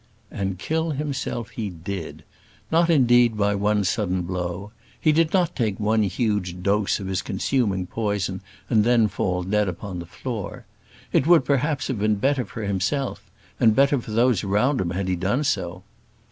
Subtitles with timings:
[0.31, 2.23] And kill himself he did.
[2.71, 4.71] Not indeed by one sudden blow.
[4.99, 9.67] He did not take one huge dose of his consuming poison and then fall dead
[9.67, 10.65] upon the floor.
[11.13, 13.29] It would perhaps have been better for himself,
[13.59, 15.83] and better for those around him, had he done so.